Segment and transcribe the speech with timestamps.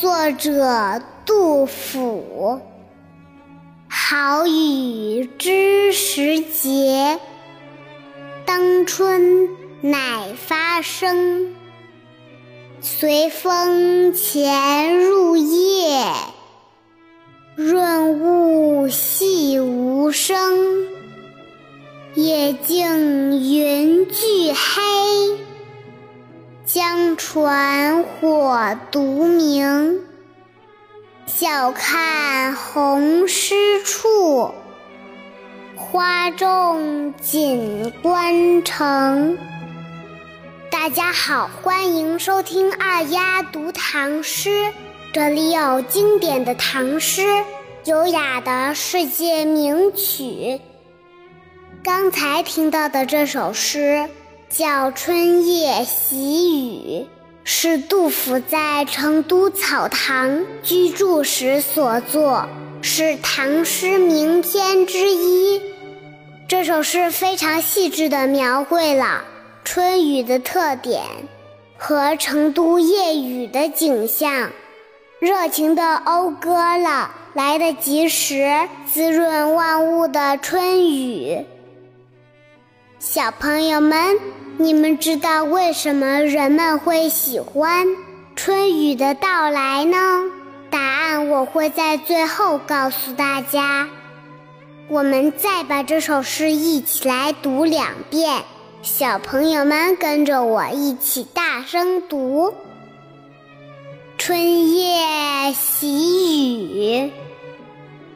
[0.00, 2.58] 作者杜甫。
[3.86, 7.20] 好雨知时节，
[8.46, 9.46] 当春
[9.82, 11.54] 乃发生。
[12.80, 16.06] 随风潜入夜，
[17.54, 20.88] 润物细无声。
[22.14, 25.38] 野径云俱黑，
[26.80, 30.00] 江船火独明。
[31.26, 34.54] 晓看红湿处，
[35.76, 39.36] 花重锦官城。
[40.70, 44.72] 大家好，欢迎收听二丫读唐诗，
[45.12, 47.44] 这里有经典的唐诗，
[47.84, 50.58] 优雅的世界名曲。
[51.84, 54.08] 刚才听到的这首诗
[54.50, 57.02] 叫《春夜喜雨》，
[57.44, 62.44] 是杜甫在成都草堂居住时所作，
[62.82, 65.62] 是唐诗名篇之一。
[66.48, 69.22] 这首诗非常细致地描绘了
[69.64, 71.04] 春雨的特点
[71.78, 74.50] 和成都夜雨的景象，
[75.20, 78.52] 热情地讴歌了来得及时、
[78.92, 81.46] 滋润万物的春雨。
[83.00, 84.18] 小朋友们，
[84.58, 87.86] 你们知道为什么人们会喜欢
[88.36, 90.24] 春雨的到来呢？
[90.68, 93.88] 答案我会在最后告诉大家。
[94.88, 98.42] 我们再把这首诗一起来读两遍，
[98.82, 102.50] 小朋友们跟着我一起大声读
[104.18, 107.10] 《春夜喜雨》，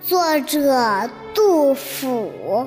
[0.00, 2.66] 作者杜甫。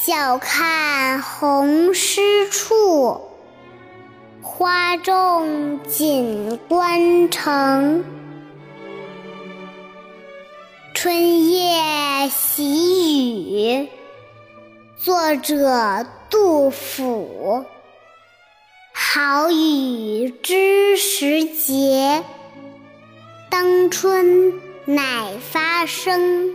[0.00, 3.20] 晓看红湿处，
[4.40, 8.04] 花重锦官城。
[10.94, 13.88] 春夜喜雨，
[14.96, 17.64] 作者杜甫。
[18.92, 22.22] 好雨知时节，
[23.50, 24.54] 当春
[24.84, 26.54] 乃发生。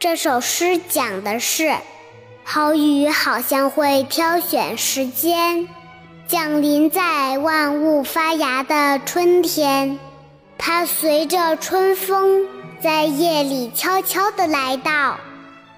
[0.00, 1.74] 这首诗讲的是，
[2.42, 5.68] 好雨好像会挑选时间，
[6.26, 9.98] 降临在万物发芽的春天。
[10.56, 12.46] 它随着春风，
[12.82, 15.18] 在夜里悄悄地来到，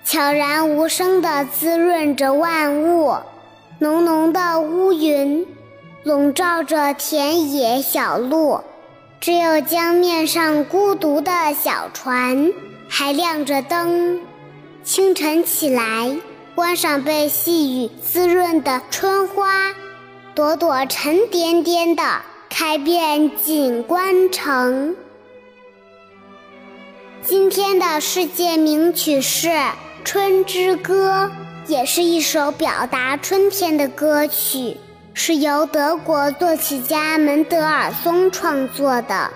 [0.05, 3.17] 悄然无声地滋润着万物。
[3.81, 5.45] 浓浓的乌云
[6.05, 8.61] 笼罩着田野小路，
[9.19, 12.53] 只有江面上孤独的小船。
[12.95, 14.21] 还亮着灯，
[14.85, 16.15] 清晨起来，
[16.55, 19.73] 观赏被细雨滋润的春花，
[20.35, 22.03] 朵朵沉甸甸的
[22.51, 24.95] 开遍锦官城。
[27.23, 29.49] 今天的世界名曲是
[30.05, 31.31] 《春之歌》，
[31.73, 34.77] 也是一首表达春天的歌曲，
[35.15, 39.31] 是由德国作曲家门德尔松创作的。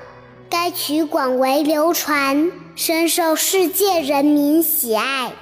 [0.51, 5.33] 该曲广为流传，深受世界人民喜爱。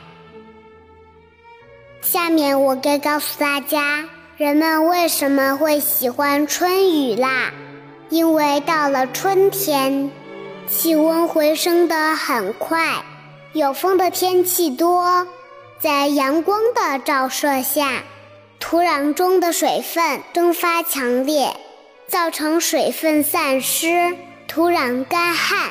[2.00, 4.04] 下面我该告诉大家，
[4.36, 7.52] 人们为什么会喜欢春雨啦？
[8.08, 10.12] 因为到了春天，
[10.68, 13.04] 气温回升的很快，
[13.52, 15.26] 有风的天气多，
[15.80, 18.04] 在阳光的照射下，
[18.60, 21.56] 土壤中的水分蒸发强烈，
[22.06, 24.16] 造成水分散失。
[24.46, 25.70] 土壤干旱，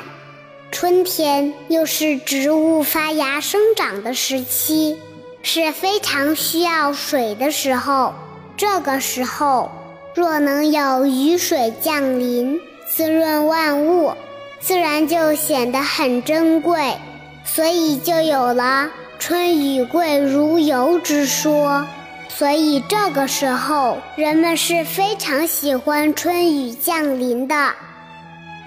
[0.74, 4.98] 春天又是植物发芽生长的时期，
[5.44, 8.12] 是非常需要水的时候。
[8.58, 9.70] 这个时候，
[10.16, 12.60] 若能有雨水降临，
[12.90, 14.14] 滋润万物，
[14.60, 16.96] 自然就显得很珍贵。
[17.46, 21.86] 所以就有了“春雨贵如油”之说。
[22.30, 27.74] 所以这个时候，人们是非常喜欢春雨降临的，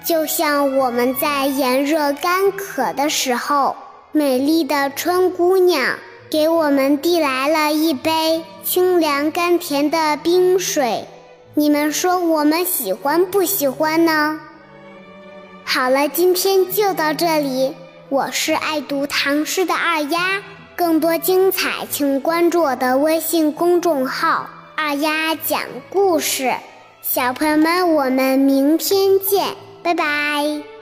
[0.07, 3.75] 就像我们在炎热干渴的时候，
[4.13, 5.97] 美丽的春姑娘
[6.31, 11.03] 给我们递来了一杯清凉甘甜的冰水。
[11.55, 14.39] 你们说我们喜欢不喜欢呢？
[15.65, 17.75] 好了，今天就到这里。
[18.07, 20.41] 我是爱读唐诗的二丫。
[20.77, 26.53] 更多精彩，请关注我的微信公众号“二丫讲故事”。
[27.03, 29.55] 小朋友们，我们明天见，
[29.87, 30.76] 拜拜。